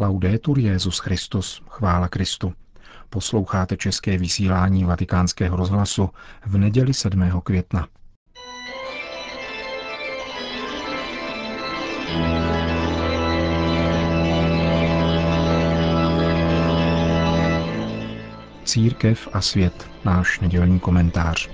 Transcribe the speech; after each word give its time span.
Laudetur 0.00 0.58
Jezus 0.58 0.98
Christus, 0.98 1.62
chvála 1.68 2.08
Kristu. 2.08 2.52
Posloucháte 3.10 3.76
české 3.76 4.18
vysílání 4.18 4.84
Vatikánského 4.84 5.56
rozhlasu 5.56 6.10
v 6.46 6.58
neděli 6.58 6.94
7. 6.94 7.40
května. 7.44 7.88
Církev 18.64 19.28
a 19.32 19.40
svět, 19.40 19.90
náš 20.04 20.40
nedělní 20.40 20.80
komentář. 20.80 21.50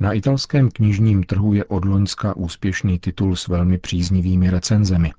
Na 0.00 0.12
italském 0.12 0.70
knižním 0.70 1.22
trhu 1.22 1.54
je 1.54 1.64
od 1.64 1.84
Loňska 1.84 2.36
úspěšný 2.36 2.98
titul 2.98 3.36
s 3.36 3.48
velmi 3.48 3.78
příznivými 3.78 4.50
recenzemi. 4.50 5.12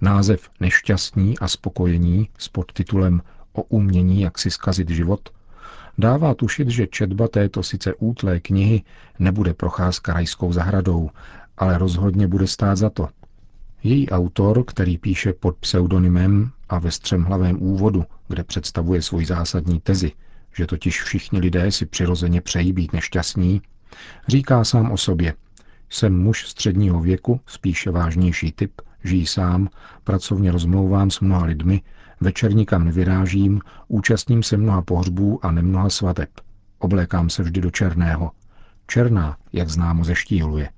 Název 0.00 0.50
Nešťastní 0.60 1.38
a 1.38 1.48
spokojení 1.48 2.28
s 2.38 2.48
podtitulem 2.48 3.22
O 3.52 3.62
umění, 3.62 4.20
jak 4.20 4.38
si 4.38 4.50
skazit 4.50 4.90
život 4.90 5.28
dává 5.98 6.34
tušit, 6.34 6.68
že 6.68 6.86
četba 6.86 7.28
této 7.28 7.62
sice 7.62 7.94
útlé 7.94 8.40
knihy 8.40 8.82
nebude 9.18 9.54
procházka 9.54 10.12
rajskou 10.12 10.52
zahradou, 10.52 11.10
ale 11.58 11.78
rozhodně 11.78 12.28
bude 12.28 12.46
stát 12.46 12.76
za 12.76 12.90
to. 12.90 13.08
Její 13.82 14.10
autor, 14.10 14.64
který 14.64 14.98
píše 14.98 15.32
pod 15.32 15.56
pseudonymem 15.56 16.50
a 16.68 16.78
ve 16.78 16.90
střemhlavém 16.90 17.62
úvodu, 17.62 18.04
kde 18.28 18.44
představuje 18.44 19.02
svůj 19.02 19.24
zásadní 19.24 19.80
tezi, 19.80 20.12
že 20.56 20.66
totiž 20.66 21.02
všichni 21.02 21.38
lidé 21.38 21.72
si 21.72 21.86
přirozeně 21.86 22.40
přejí 22.40 22.72
být 22.72 22.92
nešťastní, 22.92 23.62
Říká 24.28 24.64
sám 24.64 24.90
o 24.92 24.96
sobě. 24.96 25.34
Jsem 25.90 26.22
muž 26.22 26.48
středního 26.48 27.00
věku, 27.00 27.40
spíše 27.46 27.90
vážnější 27.90 28.52
typ, 28.52 28.80
žijí 29.04 29.26
sám, 29.26 29.68
pracovně 30.04 30.52
rozmlouvám 30.52 31.10
s 31.10 31.20
mnoha 31.20 31.44
lidmi, 31.44 31.82
večer 32.20 32.54
nikam 32.54 32.84
nevyrážím, 32.84 33.60
účastním 33.88 34.42
se 34.42 34.56
mnoha 34.56 34.82
pohřbů 34.82 35.44
a 35.46 35.50
nemnoha 35.50 35.90
svateb. 35.90 36.30
Oblékám 36.78 37.30
se 37.30 37.42
vždy 37.42 37.60
do 37.60 37.70
černého. 37.70 38.30
Černá, 38.86 39.36
jak 39.52 39.68
známo 39.68 40.04
ze 40.04 40.14
štíhluje. 40.14 40.70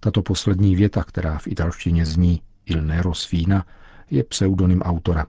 Tato 0.00 0.22
poslední 0.22 0.76
věta, 0.76 1.04
která 1.04 1.38
v 1.38 1.46
italštině 1.46 2.06
zní 2.06 2.42
Il 2.66 2.82
Nero 2.82 3.14
Sfina, 3.14 3.66
je 4.10 4.24
pseudonym 4.24 4.82
autora. 4.82 5.26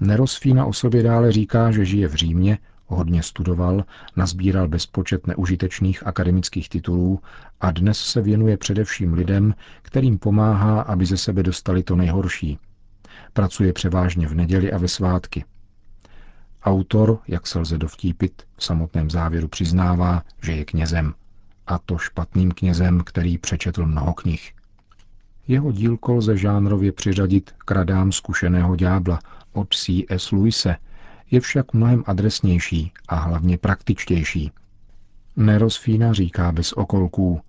Nerosfína 0.00 0.66
o 0.66 0.72
sobě 0.72 1.02
dále 1.02 1.32
říká, 1.32 1.70
že 1.70 1.84
žije 1.84 2.08
v 2.08 2.14
Římě, 2.14 2.58
hodně 2.88 3.22
studoval, 3.22 3.84
nazbíral 4.16 4.68
bezpočet 4.68 5.26
neužitečných 5.26 6.06
akademických 6.06 6.68
titulů 6.68 7.20
a 7.60 7.70
dnes 7.70 7.98
se 7.98 8.22
věnuje 8.22 8.56
především 8.56 9.12
lidem, 9.12 9.54
kterým 9.82 10.18
pomáhá, 10.18 10.80
aby 10.80 11.06
ze 11.06 11.16
sebe 11.16 11.42
dostali 11.42 11.82
to 11.82 11.96
nejhorší. 11.96 12.58
Pracuje 13.32 13.72
převážně 13.72 14.26
v 14.28 14.34
neděli 14.34 14.72
a 14.72 14.78
ve 14.78 14.88
svátky. 14.88 15.44
Autor, 16.64 17.18
jak 17.28 17.46
se 17.46 17.58
lze 17.58 17.78
dovtípit, 17.78 18.42
v 18.56 18.64
samotném 18.64 19.10
závěru 19.10 19.48
přiznává, 19.48 20.22
že 20.42 20.52
je 20.52 20.64
knězem. 20.64 21.14
A 21.66 21.78
to 21.78 21.98
špatným 21.98 22.50
knězem, 22.50 23.00
který 23.04 23.38
přečetl 23.38 23.86
mnoho 23.86 24.14
knih. 24.14 24.52
Jeho 25.48 25.72
dílko 25.72 26.14
lze 26.14 26.36
žánrově 26.36 26.92
přiřadit 26.92 27.54
k 27.58 27.70
radám 27.70 28.12
zkušeného 28.12 28.76
ďábla 28.76 29.18
od 29.52 29.74
C.S. 29.74 30.30
Luise– 30.30 30.76
je 31.30 31.40
však 31.40 31.72
mnohem 31.72 32.04
adresnější 32.06 32.92
a 33.08 33.16
hlavně 33.16 33.58
praktičtější. 33.58 34.52
Nerozfína 35.36 36.12
říká 36.12 36.52
bez 36.52 36.72
okolků, 36.72 37.40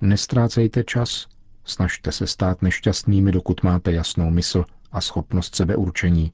nestrácejte 0.00 0.84
čas, 0.84 1.26
snažte 1.64 2.12
se 2.12 2.26
stát 2.26 2.62
nešťastnými, 2.62 3.32
dokud 3.32 3.62
máte 3.62 3.92
jasnou 3.92 4.30
mysl 4.30 4.64
a 4.92 5.00
schopnost 5.00 5.54
sebeurčení. 5.54 6.32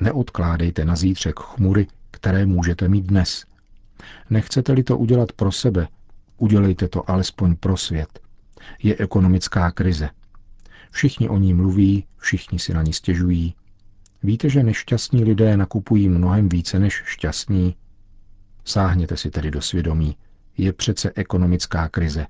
Neodkládejte 0.00 0.84
na 0.84 0.96
zítřek 0.96 1.40
chmury, 1.40 1.86
které 2.10 2.46
můžete 2.46 2.88
mít 2.88 3.06
dnes. 3.06 3.44
Nechcete-li 4.30 4.82
to 4.82 4.98
udělat 4.98 5.32
pro 5.32 5.52
sebe, 5.52 5.88
udělejte 6.36 6.88
to 6.88 7.10
alespoň 7.10 7.56
pro 7.56 7.76
svět. 7.76 8.20
Je 8.82 8.96
ekonomická 8.98 9.70
krize. 9.70 10.10
Všichni 10.90 11.28
o 11.28 11.38
ní 11.38 11.54
mluví, 11.54 12.04
všichni 12.16 12.58
si 12.58 12.74
na 12.74 12.82
ní 12.82 12.92
stěžují, 12.92 13.54
Víte, 14.22 14.48
že 14.48 14.62
nešťastní 14.62 15.24
lidé 15.24 15.56
nakupují 15.56 16.08
mnohem 16.08 16.48
více 16.48 16.78
než 16.78 17.02
šťastní? 17.06 17.76
Sáhněte 18.64 19.16
si 19.16 19.30
tedy 19.30 19.50
do 19.50 19.60
svědomí. 19.62 20.16
Je 20.58 20.72
přece 20.72 21.12
ekonomická 21.14 21.88
krize. 21.88 22.26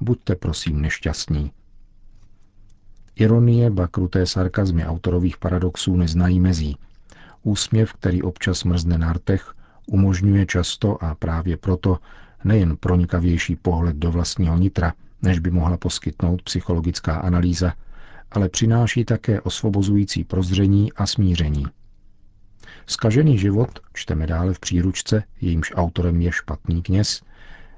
Buďte 0.00 0.36
prosím 0.36 0.80
nešťastní. 0.80 1.52
Ironie, 3.14 3.70
ba 3.70 3.88
kruté 3.88 4.26
sarkazmy 4.26 4.86
autorových 4.86 5.36
paradoxů 5.36 5.96
neznají 5.96 6.40
mezí. 6.40 6.76
Úsměv, 7.42 7.92
který 7.92 8.22
občas 8.22 8.64
mrzne 8.64 8.98
na 8.98 9.12
rtech, 9.12 9.54
umožňuje 9.86 10.46
často 10.46 11.04
a 11.04 11.14
právě 11.14 11.56
proto 11.56 11.98
nejen 12.44 12.76
pronikavější 12.76 13.56
pohled 13.56 13.96
do 13.96 14.10
vlastního 14.10 14.58
nitra, 14.58 14.94
než 15.22 15.38
by 15.38 15.50
mohla 15.50 15.76
poskytnout 15.76 16.42
psychologická 16.42 17.16
analýza, 17.16 17.72
ale 18.30 18.48
přináší 18.48 19.04
také 19.04 19.40
osvobozující 19.40 20.24
prozření 20.24 20.92
a 20.92 21.06
smíření. 21.06 21.66
Skažený 22.86 23.38
život, 23.38 23.78
čteme 23.94 24.26
dále 24.26 24.54
v 24.54 24.60
příručce, 24.60 25.22
jejímž 25.40 25.72
autorem 25.74 26.20
je 26.20 26.32
špatný 26.32 26.82
kněz, 26.82 27.22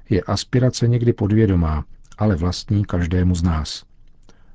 je 0.09 0.21
aspirace 0.21 0.87
někdy 0.87 1.13
podvědomá, 1.13 1.85
ale 2.17 2.35
vlastní 2.35 2.85
každému 2.85 3.35
z 3.35 3.43
nás. 3.43 3.83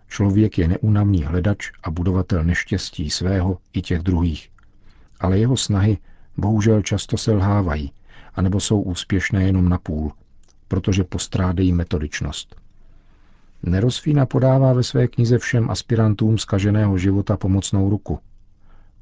Člověk 0.09 0.59
je 0.59 0.69
neúnavný 0.69 1.25
hledač 1.25 1.71
a 1.83 1.91
budovatel 1.91 2.45
neštěstí 2.45 3.11
svého 3.11 3.59
i 3.73 3.83
těch 3.83 4.03
druhých. 4.03 4.51
Ale 5.21 5.39
jeho 5.39 5.56
snahy 5.56 5.99
bohužel 6.37 6.83
často 6.83 7.17
selhávají, 7.17 7.93
anebo 8.35 8.61
jsou 8.61 8.81
úspěšné 8.81 9.43
jenom 9.43 9.69
na 9.69 9.79
půl, 9.79 10.12
protože 10.69 11.05
postrádejí 11.05 11.73
metodičnost. 11.73 12.66
Nerozfína 13.66 14.27
podává 14.27 14.72
ve 14.72 14.82
své 14.82 15.09
knize 15.09 15.38
všem 15.38 15.71
aspirantům 15.71 16.38
zkaženého 16.38 16.99
života 16.99 17.37
pomocnou 17.37 17.91
ruku. 17.91 18.19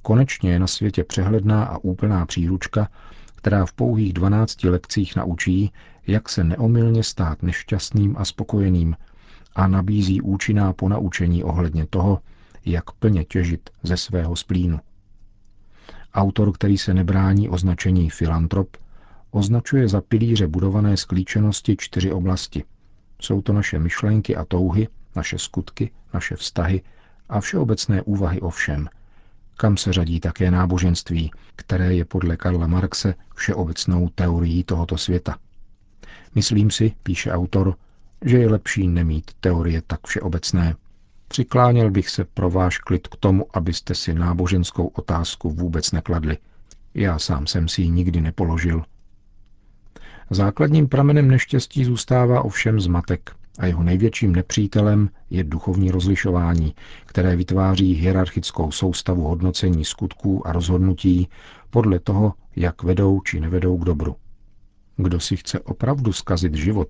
Konečně 0.03 0.53
je 0.53 0.59
na 0.59 0.67
světě 0.67 1.05
přehledná 1.05 1.65
a 1.65 1.79
úplná 1.79 2.27
příručka, 2.27 2.89
která 3.35 3.67
v 3.67 3.73
pouhých 3.73 4.13
12 4.13 4.65
lekcích 4.65 5.17
naučí, 5.17 5.73
jak 6.07 6.29
se 6.29 6.45
neomylně 6.45 7.03
stát 7.03 7.43
nešťastným 7.43 8.17
a 8.19 8.25
spokojeným 8.25 8.97
a 9.57 9.67
nabízí 9.67 10.21
účinná 10.21 10.73
ponaučení 10.73 11.45
ohledně 11.45 11.87
toho, 11.91 12.21
jak 12.65 12.93
plně 12.93 13.25
těžit 13.25 13.71
ze 13.83 13.97
svého 13.97 14.37
splínu. 14.37 14.81
Autor, 16.15 16.53
který 16.53 16.79
se 16.79 16.95
nebrání 16.95 17.49
označení 17.49 18.11
filantrop, 18.11 18.77
označuje 19.31 19.89
za 19.89 20.01
pilíře 20.01 20.47
budované 20.47 20.97
sklíčenosti 20.97 21.77
čtyři 21.79 22.13
oblasti– 22.13 22.65
jsou 23.25 23.43
to 23.43 23.53
naše 23.53 23.79
myšlenky 23.79 24.37
a 24.37 24.45
touhy, 24.45 24.89
naše 25.17 25.39
skutky, 25.39 25.91
naše 26.15 26.37
vztahy 26.37 26.83
a 27.29 27.41
všeobecné 27.41 28.03
úvahy 28.03 28.41
o 28.41 28.51
všem, 28.51 28.89
kam 29.57 29.77
se 29.77 29.93
řadí 29.93 30.21
také 30.21 30.51
náboženství, 30.51 31.31
které 31.57 31.95
je 31.95 32.05
podle 32.05 32.37
Karla 32.37 32.67
Marxe 32.67 33.15
všeobecnou 33.35 34.09
teorií 34.09 34.65
tohoto 34.65 34.99
světa. 34.99 35.37
Myslím 36.35 36.71
si, 36.71 36.93
píše 37.03 37.33
autor, 37.33 37.77
že 38.25 38.39
je 38.39 38.51
lepší 38.51 38.89
nemít 38.89 39.31
teorie 39.41 39.83
tak 39.87 40.07
všeobecné. 40.07 40.77
Přikláněl 41.29 41.91
bych 41.91 42.11
se 42.11 42.25
pro 42.25 42.51
váš 42.51 42.79
klid 42.79 43.09
k 43.09 43.17
tomu, 43.17 43.47
abyste 43.57 43.95
si 43.95 44.15
náboženskou 44.15 44.87
otázku 44.87 45.51
vůbec 45.51 45.93
nekladli. 45.93 46.39
Já 46.95 47.19
sám 47.19 47.47
jsem 47.47 47.69
si 47.69 47.83
ji 47.83 47.89
nikdy 47.89 48.21
nepoložil 48.21 48.85
Základním 50.31 50.89
pramenem 50.89 51.29
neštěstí 51.29 51.85
zůstává 51.85 52.43
ovšem 52.43 52.81
zmatek 52.81 53.31
a 53.59 53.67
jeho 53.67 53.83
největším 53.83 54.35
nepřítelem 54.35 55.11
je 55.31 55.45
duchovní 55.45 55.91
rozlišování, 55.91 56.75
které 57.07 57.37
vytváří 57.37 57.93
hierarchickou 57.95 58.71
soustavu 58.71 59.23
hodnocení 59.23 59.85
skutků 59.85 60.47
a 60.47 60.53
rozhodnutí 60.53 61.29
podle 61.71 61.99
toho, 61.99 62.35
jak 62.57 62.83
vedou 62.83 63.21
či 63.21 63.41
nevedou 63.41 63.79
k 63.79 63.85
dobru. 63.85 64.17
Kdo 64.97 65.21
si 65.21 65.37
chce 65.37 65.61
opravdu 65.61 66.13
skazit 66.13 66.55
život, 66.55 66.89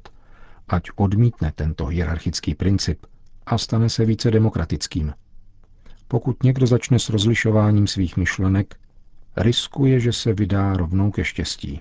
ať 0.69 0.83
odmítne 0.97 1.53
tento 1.55 1.87
hierarchický 1.87 2.55
princip 2.55 3.07
a 3.47 3.59
stane 3.59 3.91
se 3.91 4.05
více 4.05 4.31
demokratickým. 4.31 5.13
Pokud 6.09 6.43
někdo 6.43 6.67
začne 6.67 6.99
s 6.99 7.09
rozlišováním 7.09 7.87
svých 7.87 8.17
myšlenek, 8.17 8.75
riskuje, 9.37 10.01
že 10.01 10.13
se 10.13 10.33
vydá 10.33 10.77
rovnou 10.77 11.11
ke 11.11 11.25
štěstí 11.25 11.81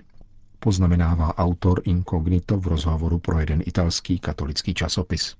poznamenává 0.64 1.38
autor 1.38 1.80
incognito 1.84 2.56
v 2.56 2.66
rozhovoru 2.66 3.18
pro 3.18 3.40
jeden 3.40 3.62
italský 3.66 4.18
katolický 4.18 4.74
časopis. 4.74 5.36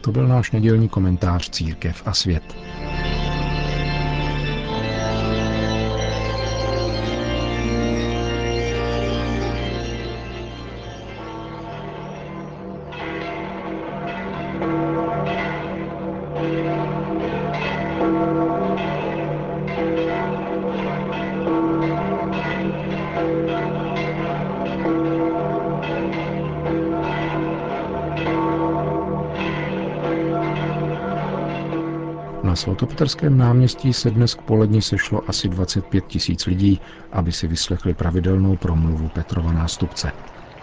To 0.00 0.12
byl 0.12 0.28
náš 0.28 0.50
nedělní 0.50 0.88
komentář 0.88 1.50
Církev 1.50 2.02
a 2.06 2.12
svět. 2.12 2.42
Na 32.42 32.56
svatopetrském 32.56 33.38
náměstí 33.38 33.92
se 33.92 34.10
dnes 34.10 34.34
k 34.34 34.42
poledni 34.42 34.82
sešlo 34.82 35.22
asi 35.28 35.48
25 35.48 36.06
tisíc 36.06 36.46
lidí, 36.46 36.80
aby 37.12 37.32
si 37.32 37.46
vyslechli 37.46 37.94
pravidelnou 37.94 38.56
promluvu 38.56 39.08
Petrova 39.08 39.52
nástupce. 39.52 40.12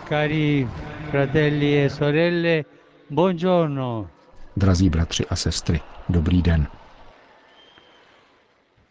Cari 0.09 0.67
fratelli 1.11 1.77
e 1.83 1.89
sorelle, 1.89 2.65
buongiorno. 3.09 4.09
Drazí 4.57 4.89
bratři 4.89 5.25
a 5.25 5.35
sestry, 5.35 5.79
dobrý 6.09 6.41
den. 6.41 6.67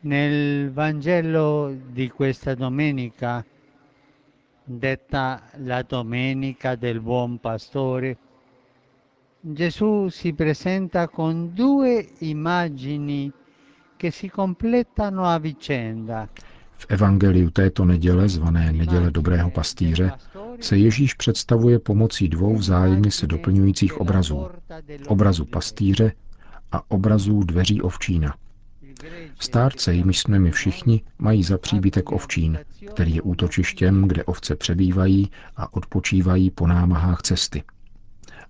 Nel 0.02 0.70
Vangelo 0.72 1.70
di 1.90 2.08
questa 2.10 2.54
domenica, 2.54 3.44
detta 4.66 5.42
la 5.66 5.82
domenica 5.82 6.76
del 6.76 7.00
buon 7.00 7.38
pastore, 7.38 8.16
Gesù 9.40 10.08
si 10.10 10.32
presenta 10.32 11.08
con 11.08 11.54
due 11.54 12.08
immagini 12.18 13.30
che 13.96 14.10
si 14.10 14.28
completano 14.28 15.24
a 15.26 15.38
vicenda. 15.38 16.28
V 16.76 16.86
evangeliu 16.88 17.50
této 17.50 17.84
neděle, 17.84 18.28
zvané 18.28 18.72
Neděle 18.72 19.10
dobrého 19.10 19.50
pastýře, 19.50 20.12
se 20.60 20.76
Ježíš 20.76 21.14
představuje 21.14 21.78
pomocí 21.78 22.28
dvou 22.28 22.56
vzájemně 22.56 23.10
se 23.10 23.26
doplňujících 23.26 24.00
obrazů. 24.00 24.48
Obrazu 25.06 25.44
pastýře 25.44 26.12
a 26.72 26.90
obrazů 26.90 27.42
dveří 27.42 27.82
ovčína. 27.82 28.34
Stárce, 29.40 29.94
jimiž 29.94 30.18
jsme 30.18 30.38
my 30.38 30.50
všichni, 30.50 31.02
mají 31.18 31.42
za 31.42 31.58
příbytek 31.58 32.12
ovčín, 32.12 32.58
který 32.90 33.14
je 33.14 33.22
útočištěm, 33.22 34.08
kde 34.08 34.24
ovce 34.24 34.56
přebývají 34.56 35.30
a 35.56 35.74
odpočívají 35.74 36.50
po 36.50 36.66
námahách 36.66 37.22
cesty. 37.22 37.62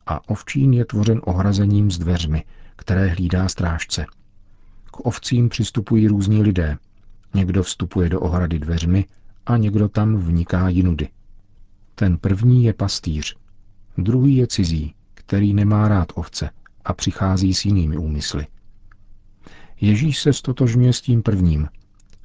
A 0.09 0.29
ovčín 0.29 0.73
je 0.73 0.85
tvořen 0.85 1.21
ohrazením 1.25 1.91
s 1.91 1.99
dveřmi, 1.99 2.45
které 2.77 3.07
hlídá 3.07 3.49
strážce. 3.49 4.07
K 4.85 5.07
ovcím 5.07 5.49
přistupují 5.49 6.09
různí 6.09 6.43
lidé. 6.43 6.79
Někdo 7.35 7.63
vstupuje 7.63 8.09
do 8.09 8.21
ohrady 8.21 8.59
dveřmi 8.59 9.07
a 9.47 9.57
někdo 9.57 9.89
tam 9.89 10.17
vniká 10.17 10.69
jinudy. 10.69 11.09
Ten 11.95 12.19
první 12.19 12.65
je 12.65 12.73
pastýř, 12.73 13.37
druhý 13.99 14.37
je 14.37 14.47
cizí, 14.47 14.95
který 15.15 15.55
nemá 15.55 15.89
rád 15.89 16.13
ovce 16.15 16.51
a 16.85 16.93
přichází 16.93 17.55
s 17.55 17.65
jinými 17.65 17.97
úmysly. 17.97 18.47
Ježíš 19.81 20.19
se 20.19 20.33
stotožňuje 20.33 20.93
s 20.93 21.01
tím 21.01 21.23
prvním. 21.23 21.69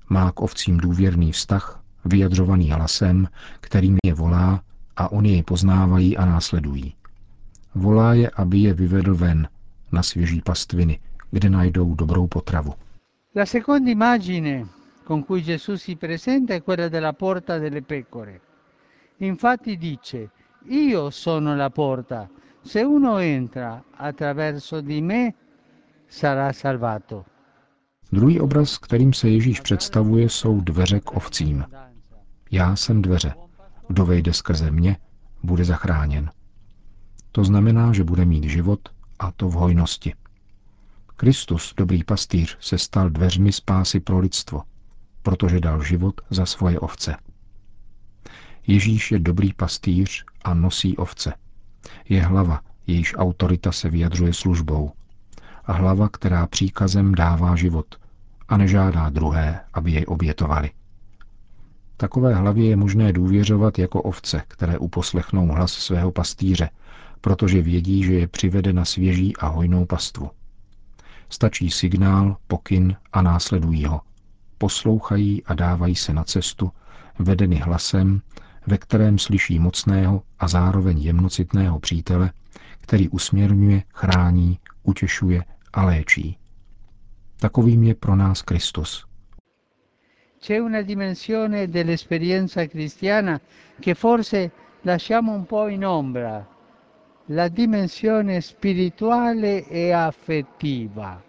Má 0.09 0.31
k 0.31 0.41
ovcím 0.41 0.77
důvěrný 0.77 1.31
vztah, 1.31 1.83
vyjadřovaný 2.05 2.71
hlasem, 2.71 3.27
kterým 3.59 3.97
je 4.05 4.13
volá 4.13 4.61
a 4.95 5.11
oni 5.11 5.31
jej 5.31 5.43
poznávají 5.43 6.17
a 6.17 6.25
následují. 6.25 6.93
Volá 7.75 8.13
je, 8.13 8.29
aby 8.29 8.57
je 8.57 8.73
vyvedl 8.73 9.15
ven, 9.15 9.47
na 9.91 10.03
svěží 10.03 10.41
pastviny, 10.41 10.99
kde 11.31 11.49
najdou 11.49 11.95
dobrou 11.95 12.27
potravu. 12.27 12.73
La 13.35 13.45
seconda 13.45 13.91
immagine 13.91 14.67
con 15.03 15.23
cui 15.23 15.41
Gesù 15.41 15.75
si 15.75 15.95
presenta 15.95 16.53
è 16.53 16.61
quella 16.61 16.87
della 16.87 17.13
porta 17.13 17.57
delle 17.57 17.81
pecore. 17.81 18.41
Infatti 19.17 19.77
dice, 19.77 20.29
io 20.69 21.09
sono 21.09 21.55
la 21.55 21.69
porta, 21.69 22.29
se 22.61 22.81
uno 22.83 23.17
entra 23.17 23.83
attraverso 23.97 24.81
di 24.81 25.01
me 25.01 25.35
sarà 26.07 26.51
salvato. 26.51 27.25
Druhý 28.11 28.39
obraz, 28.39 28.77
kterým 28.77 29.13
se 29.13 29.29
Ježíš 29.29 29.59
představuje, 29.59 30.29
jsou 30.29 30.61
dveře 30.61 30.99
k 30.99 31.11
ovcím. 31.15 31.65
Já 32.51 32.75
jsem 32.75 33.01
dveře. 33.01 33.33
Kdo 33.87 34.05
vejde 34.05 34.33
skrze 34.33 34.71
mě, 34.71 34.97
bude 35.43 35.65
zachráněn. 35.65 36.29
To 37.35 37.43
znamená, 37.43 37.93
že 37.93 38.03
bude 38.03 38.25
mít 38.25 38.43
život 38.43 38.79
a 39.19 39.31
to 39.31 39.49
v 39.49 39.53
hojnosti. 39.53 40.13
Kristus, 41.15 41.73
dobrý 41.77 42.03
pastýř, 42.03 42.57
se 42.59 42.77
stal 42.77 43.09
dveřmi 43.09 43.51
spásy 43.51 43.99
pro 43.99 44.19
lidstvo, 44.19 44.61
protože 45.21 45.59
dal 45.59 45.83
život 45.83 46.21
za 46.29 46.45
svoje 46.45 46.79
ovce. 46.79 47.15
Ježíš 48.67 49.11
je 49.11 49.19
dobrý 49.19 49.53
pastýř 49.53 50.25
a 50.43 50.53
nosí 50.53 50.97
ovce. 50.97 51.33
Je 52.09 52.21
hlava, 52.21 52.61
jejíž 52.87 53.13
autorita 53.17 53.71
se 53.71 53.89
vyjadřuje 53.89 54.33
službou. 54.33 54.91
A 55.65 55.73
hlava, 55.73 56.09
která 56.09 56.47
příkazem 56.47 57.15
dává 57.15 57.55
život 57.55 57.95
a 58.47 58.57
nežádá 58.57 59.09
druhé, 59.09 59.59
aby 59.73 59.91
jej 59.91 60.05
obětovali. 60.07 60.71
Takové 61.97 62.35
hlavě 62.35 62.69
je 62.69 62.75
možné 62.75 63.13
důvěřovat 63.13 63.79
jako 63.79 64.01
ovce, 64.01 64.43
které 64.47 64.77
uposlechnou 64.77 65.47
hlas 65.47 65.73
svého 65.73 66.11
pastýře, 66.11 66.69
protože 67.23 67.61
vědí, 67.61 68.03
že 68.03 68.13
je 68.13 68.27
přivede 68.27 68.73
na 68.73 68.85
svěží 68.85 69.37
a 69.37 69.47
hojnou 69.47 69.85
pastvu. 69.85 70.29
Stačí 71.29 71.69
signál, 71.71 72.37
pokyn 72.47 72.95
a 73.13 73.21
následují 73.21 73.85
ho. 73.85 74.01
Poslouchají 74.57 75.43
a 75.43 75.53
dávají 75.53 75.95
se 75.95 76.13
na 76.13 76.23
cestu, 76.23 76.71
vedeny 77.19 77.55
hlasem, 77.55 78.21
ve 78.67 78.77
kterém 78.77 79.19
slyší 79.19 79.59
mocného 79.59 80.23
a 80.39 80.47
zároveň 80.47 81.01
jemnocitného 81.01 81.79
přítele, 81.79 82.31
který 82.81 83.09
usměrňuje, 83.09 83.83
chrání, 83.93 84.59
utěšuje 84.83 85.43
a 85.73 85.85
léčí. 85.85 86.37
Takovým 87.39 87.83
je 87.83 87.95
pro 87.95 88.15
nás 88.15 88.41
Kristus. 88.41 89.05
C'è 90.41 90.83
dimensione 90.83 91.67
cristiana 92.67 93.39
che 93.83 93.95
forse 93.95 94.51
un 95.35 95.45
po' 95.45 95.67
in 95.67 95.85
ombra, 95.85 96.47
la 97.29 97.47
dimensione 97.47 98.41
spirituale 98.41 99.65
e 99.69 99.93
affettiva. 99.93 101.21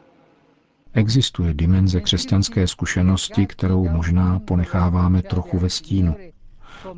Existuje 0.92 1.54
dimenze 1.54 2.00
křesťanské 2.00 2.66
zkušenosti, 2.66 3.46
kterou 3.46 3.88
možná 3.88 4.38
ponecháváme 4.38 5.22
trochu 5.22 5.58
ve 5.58 5.70
stínu. 5.70 6.16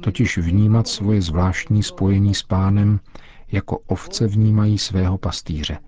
Totiž 0.00 0.38
vnímat 0.38 0.88
svoje 0.88 1.22
zvláštní 1.22 1.82
spojení 1.82 2.34
s 2.34 2.42
pánem, 2.42 3.00
jako 3.52 3.78
ovce 3.86 4.26
vnímají 4.26 4.78
svého 4.78 5.18
pastýře. 5.18 5.78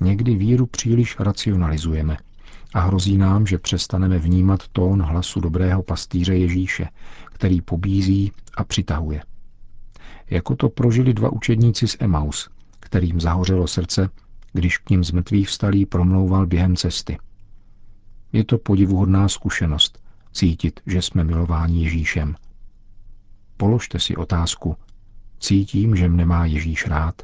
Někdy 0.00 0.34
víru 0.34 0.66
příliš 0.66 1.16
racionalizujeme 1.20 2.16
a 2.74 2.80
hrozí 2.80 3.18
nám, 3.18 3.46
že 3.46 3.58
přestaneme 3.58 4.18
vnímat 4.18 4.68
tón 4.68 5.02
hlasu 5.02 5.40
dobrého 5.40 5.82
pastýře 5.82 6.36
Ježíše, 6.36 6.88
který 7.32 7.60
pobízí 7.60 8.32
a 8.56 8.64
přitahuje. 8.64 9.22
Jako 10.30 10.56
to 10.56 10.68
prožili 10.68 11.14
dva 11.14 11.32
učedníci 11.32 11.88
z 11.88 11.96
Emaus, 12.00 12.50
kterým 12.80 13.20
zahořelo 13.20 13.66
srdce, 13.66 14.10
když 14.52 14.78
k 14.78 14.90
ním 14.90 15.04
z 15.04 15.10
mrtvých 15.10 15.48
vstalí 15.48 15.86
promlouval 15.86 16.46
během 16.46 16.76
cesty. 16.76 17.18
Je 18.32 18.44
to 18.44 18.58
podivuhodná 18.58 19.28
zkušenost, 19.28 20.02
cítit, 20.32 20.80
že 20.86 21.02
jsme 21.02 21.24
milováni 21.24 21.84
Ježíšem. 21.84 22.34
Položte 23.56 24.00
si 24.00 24.16
otázku, 24.16 24.76
cítím, 25.40 25.96
že 25.96 26.08
mne 26.08 26.26
má 26.26 26.46
Ježíš 26.46 26.86
rád? 26.86 27.22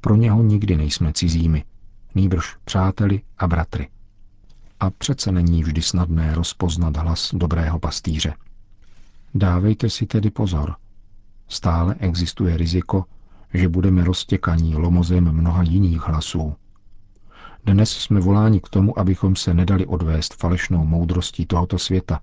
Pro 0.00 0.16
něho 0.16 0.42
nikdy 0.42 0.76
nejsme 0.76 1.12
cizími, 1.12 1.64
nýbrž 2.14 2.56
přáteli 2.64 3.22
a 3.38 3.46
bratry. 3.46 3.88
A 4.80 4.90
přece 4.90 5.32
není 5.32 5.62
vždy 5.62 5.82
snadné 5.82 6.34
rozpoznat 6.34 6.96
hlas 6.96 7.34
dobrého 7.34 7.78
pastýře. 7.78 8.34
Dávejte 9.34 9.90
si 9.90 10.06
tedy 10.06 10.30
pozor. 10.30 10.76
Stále 11.50 11.94
existuje 11.98 12.56
riziko, 12.56 13.04
že 13.54 13.68
budeme 13.68 14.04
roztěkaní 14.04 14.76
lomozem 14.76 15.32
mnoha 15.32 15.62
jiných 15.62 16.00
hlasů. 16.00 16.54
Dnes 17.64 17.90
jsme 17.90 18.20
voláni 18.20 18.60
k 18.60 18.68
tomu, 18.68 18.98
abychom 18.98 19.36
se 19.36 19.54
nedali 19.54 19.86
odvést 19.86 20.34
falešnou 20.34 20.84
moudrostí 20.84 21.46
tohoto 21.46 21.78
světa, 21.78 22.20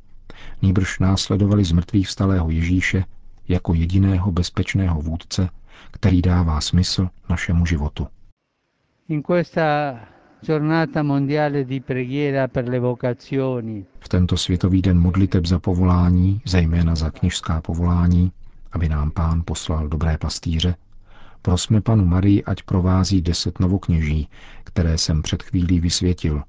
nýbrž 0.62 1.00
následovali 1.00 1.66
z 1.66 1.72
mrtvých 1.72 2.08
vstalého 2.08 2.50
Ježíše 2.50 3.04
jako 3.48 3.74
jediného 3.74 4.32
bezpečného 4.32 5.02
vůdce, 5.02 5.50
který 5.92 6.22
dává 6.22 6.62
smysl 6.62 7.10
našemu 7.30 7.66
životu. 7.66 8.08
In 9.10 9.22
questa 9.24 9.62
giornata 10.42 11.04
mondiale 11.04 11.64
di 11.64 11.80
preghiera 11.80 12.48
per 12.48 12.70
le 12.70 12.80
vocazioni, 12.80 13.86
V 14.00 14.10
tento 14.10 14.38
světový 14.38 14.82
den 14.82 15.00
modliteb 15.00 15.46
za 15.46 15.60
povolání, 15.60 16.42
zejména 16.46 16.96
za 16.96 17.12
knižská 17.12 17.62
povolání, 17.62 18.32
aby 18.72 18.90
nám 18.90 19.12
pán 19.12 19.42
poslal 19.46 19.88
dobré 19.88 20.18
pastýře, 20.18 20.76
prosme 21.42 21.82
panu 21.82 22.06
Marii, 22.06 22.44
ať 22.44 22.64
provází 22.64 23.22
deset 23.22 23.60
novokněží, 23.60 24.30
které 24.64 24.98
jsem 24.98 25.22
před 25.22 25.44
chvílí 25.44 25.80
vysvětil. 25.80 26.44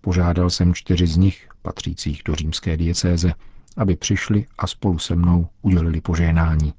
Požádal 0.00 0.50
jsem 0.50 0.74
čtyři 0.74 1.06
z 1.06 1.16
nich, 1.16 1.48
patřících 1.62 2.22
do 2.24 2.34
římské 2.34 2.76
diecéze, 2.76 3.32
aby 3.76 3.96
přišli 3.96 4.46
a 4.58 4.66
spolu 4.66 4.98
se 4.98 5.16
mnou 5.16 5.48
udělili 5.62 6.00
požehnání. 6.00 6.74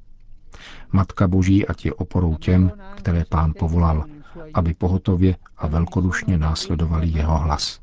Matka 0.91 1.27
Boží 1.27 1.67
ať 1.67 1.85
je 1.85 1.93
oporou 1.93 2.35
těm, 2.35 2.71
které 2.95 3.25
pán 3.29 3.53
povolal, 3.59 4.05
aby 4.53 4.73
pohotově 4.73 5.35
a 5.57 5.67
velkodušně 5.67 6.37
následovali 6.37 7.07
jeho 7.07 7.37
hlas. 7.37 7.79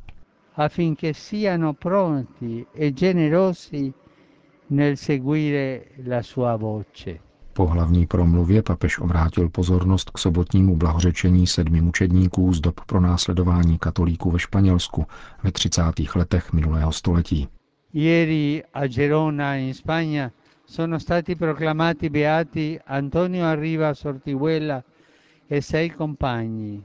affinché 0.56 1.14
siano 1.14 1.72
pronti 1.74 2.66
e 2.74 2.90
generosi 2.92 3.92
nel 4.74 4.96
seguire 4.96 5.80
la 6.06 6.22
sua 6.22 6.56
voce. 6.56 7.18
Po 7.52 7.66
hlavní 7.66 8.06
promluvě 8.06 8.62
papež 8.62 8.98
obrátil 8.98 9.48
pozornost 9.48 10.10
k 10.10 10.18
sobotnímu 10.18 10.76
blahořečení 10.76 11.46
sedmi 11.46 11.80
mučedníků 11.80 12.52
z 12.54 12.60
dob 12.60 12.80
pronásledování 12.86 13.78
katolíků 13.78 14.30
ve 14.30 14.38
Španělsku 14.38 15.06
ve 15.42 15.52
30. 15.52 15.82
letech 16.16 16.52
minulého 16.52 16.92
století. 16.92 17.48
Ieri 17.92 18.62
a 18.74 18.86
Gerona 18.86 19.56
in 19.56 19.74
Spagna 19.74 20.30
sono 20.66 21.00
stati 21.00 21.34
proclamati 21.34 22.10
beati 22.10 22.80
Antonio 22.86 23.46
sei 23.56 23.78
compagni. 23.78 24.93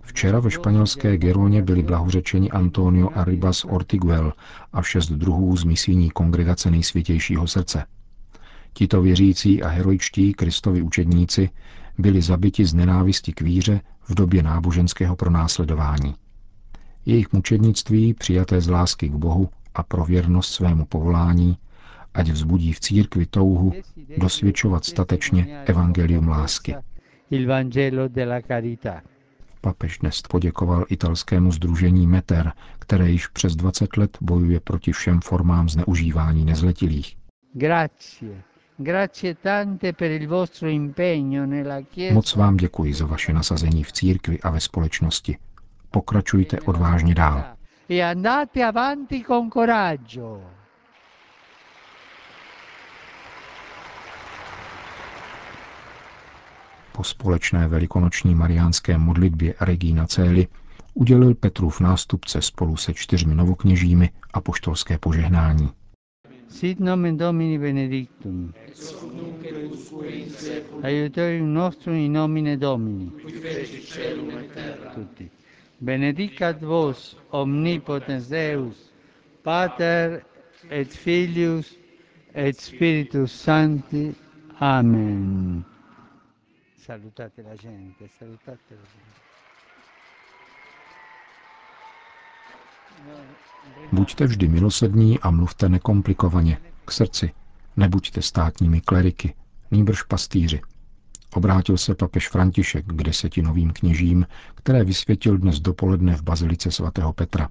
Včera 0.02 0.40
ve 0.40 0.52
španělské 0.52 1.18
Geroně 1.18 1.62
byli 1.62 1.84
blahořečeni 1.84 2.52
Antonio 2.52 3.10
Arribas 3.16 3.66
Ortiguel 3.66 4.34
a 4.74 4.82
šest 4.82 5.12
druhů 5.12 5.58
z 5.58 5.64
misijní 5.64 6.10
kongregace 6.10 6.72
nejsvětějšího 6.72 7.48
srdce. 7.48 7.86
Tito 8.74 9.02
věřící 9.02 9.64
a 9.64 9.68
heroičtí 9.68 10.34
Kristovi 10.34 10.82
učedníci 10.82 11.50
byli 11.98 12.22
zabiti 12.22 12.66
z 12.66 12.74
nenávisti 12.74 13.34
k 13.34 13.42
víře 13.42 13.82
v 14.04 14.16
době 14.16 14.44
náboženského 14.44 15.16
pronásledování. 15.16 16.16
Jejich 17.06 17.34
mučednictví, 17.34 18.14
přijaté 18.14 18.62
z 18.62 18.70
lásky 18.70 19.10
k 19.10 19.14
Bohu 19.16 19.50
a 19.76 19.84
pro 19.84 20.06
věrnost 20.06 20.54
svému 20.54 20.86
povolání, 20.86 21.58
ať 22.14 22.30
vzbudí 22.30 22.74
v 22.74 22.80
církvi 22.80 23.26
touhu 23.26 23.74
dosvědčovat 24.18 24.86
statečně 24.86 25.64
evangelium 25.66 26.28
lásky. 26.28 26.76
Il 27.32 27.48
Vangelo 27.48 28.08
della 28.08 28.42
carità. 28.42 29.02
Papež 29.62 29.98
dnes 29.98 30.22
poděkoval 30.22 30.86
italskému 30.90 31.52
združení 31.52 32.08
Meter, 32.08 32.52
které 32.80 33.10
již 33.10 33.28
přes 33.28 33.56
20 33.56 33.98
let 33.98 34.18
bojuje 34.22 34.60
proti 34.60 34.92
všem 34.92 35.20
formám 35.22 35.70
zneužívání 35.70 36.46
nezletilých. 36.46 37.18
Grazie. 37.54 38.42
Grazie 38.78 39.36
tante 39.36 39.94
per 39.94 40.12
il 40.12 40.28
vostro 40.28 40.70
impegno 40.70 41.46
nella 41.46 41.82
Chiesa. 41.82 42.14
Moc 42.14 42.36
vám 42.36 42.58
děkuji 42.58 42.94
za 42.94 43.06
vaše 43.06 43.34
nasazení 43.34 43.84
v 43.84 43.92
církvi 43.92 44.40
a 44.40 44.50
ve 44.50 44.60
společnosti. 44.60 45.38
Pokračujte 45.92 46.60
odvážně 46.60 47.16
dál. 47.16 47.44
E 47.90 48.02
andate 48.02 48.66
avanti 48.66 49.24
con 49.24 49.52
coraggio. 49.52 50.59
Po 57.00 57.04
společné 57.04 57.68
velikonoční 57.68 58.36
mariánské 58.36 58.98
modlitbě 58.98 59.54
Regina 59.62 60.08
Cély 60.08 60.48
udělil 60.94 61.36
Petrův 61.36 61.80
nástupce 61.80 62.42
spolu 62.42 62.78
se 62.78 62.94
čtyřmi 62.94 63.36
novokněžími 63.36 64.10
a 64.34 64.42
poštolské 64.42 64.98
požehnání. 64.98 65.70
Sit 66.50 66.80
nomen 66.80 67.18
Domini 67.18 67.60
benedictum. 67.60 68.54
Aiutorium 70.84 71.54
nostrum 71.54 71.96
in 71.96 72.14
nomine 72.14 72.58
Domini. 72.58 73.12
Tutti. 74.96 75.30
Benedicat 75.82 76.62
vos 76.62 77.18
omnipotens 77.30 78.28
Deus, 78.28 78.92
Pater 79.44 80.22
et 80.70 80.90
Filius 80.90 81.78
et 82.36 82.58
Spiritus 82.58 83.42
Sancti. 83.42 84.16
Amen. 84.60 85.66
Salutate 86.90 87.44
la 87.44 87.56
gente, 87.56 88.10
salutate 88.20 88.74
la 88.76 88.82
gente. 88.82 89.20
Buďte 93.92 94.26
vždy 94.26 94.48
milosrdní 94.48 95.20
a 95.20 95.32
mluvte 95.32 95.70
nekomplikovaně, 95.70 96.58
k 96.86 96.92
srdci. 96.92 97.32
Nebuďte 97.78 98.22
státními 98.22 98.82
kleriky, 98.82 99.36
nýbrž 99.72 100.04
pastýři. 100.04 100.62
Obrátil 101.34 101.78
se 101.78 101.96
papež 101.96 102.30
František 102.30 102.86
k 102.86 103.04
deseti 103.04 103.42
novým 103.42 103.72
kněžím, 103.72 104.28
které 104.56 104.84
vysvětil 104.84 105.38
dnes 105.38 105.60
dopoledne 105.60 106.16
v 106.16 106.22
bazilice 106.24 106.72
svatého 106.72 107.14
Petra. 107.14 107.50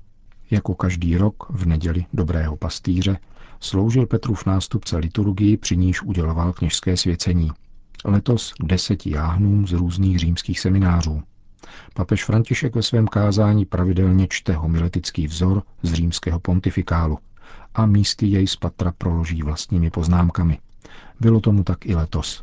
Jako 0.50 0.74
každý 0.74 1.16
rok 1.16 1.46
v 1.50 1.66
neděli 1.66 2.06
dobrého 2.12 2.56
pastýře 2.56 3.18
sloužil 3.60 4.06
Petrův 4.06 4.46
nástupce 4.46 4.96
liturgii, 4.96 5.56
při 5.56 5.76
níž 5.76 6.02
uděloval 6.02 6.52
kněžské 6.52 6.96
svěcení. 6.96 7.50
Letos 8.04 8.54
deseti 8.62 9.10
jáhnům 9.10 9.66
z 9.66 9.72
různých 9.72 10.18
římských 10.18 10.60
seminářů. 10.60 11.22
Papež 11.94 12.24
František 12.24 12.74
ve 12.74 12.82
svém 12.82 13.08
kázání 13.08 13.64
pravidelně 13.64 14.26
čte 14.30 14.52
homiletický 14.52 15.26
vzor 15.26 15.62
z 15.82 15.92
římského 15.92 16.40
pontifikálu 16.40 17.18
a 17.74 17.86
místy 17.86 18.26
jej 18.26 18.46
z 18.46 18.56
patra 18.56 18.92
proloží 18.98 19.42
vlastními 19.42 19.90
poznámkami. 19.90 20.58
Bylo 21.20 21.40
tomu 21.40 21.64
tak 21.64 21.86
i 21.86 21.94
letos. 21.94 22.42